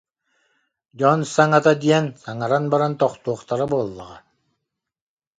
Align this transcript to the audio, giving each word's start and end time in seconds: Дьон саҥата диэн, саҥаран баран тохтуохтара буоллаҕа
Дьон 0.97 1.19
саҥата 1.33 1.73
диэн, 1.81 2.05
саҥаран 2.23 2.65
баран 2.71 2.93
тохтуохтара 2.99 3.65
буоллаҕа 3.71 4.17